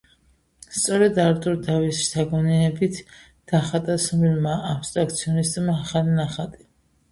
სწორედ 0.77 1.19
არტურ 1.23 1.59
დავის 1.67 1.99
შთაგონიებით 2.05 3.03
დახატა 3.53 3.99
ცნობილმა 4.07 4.57
აბსტრაქციონისტმა 4.73 5.79
ახალი 5.87 6.19
ნახატი. 6.19 6.69